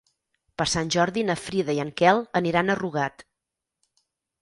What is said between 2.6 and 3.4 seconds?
a Rugat.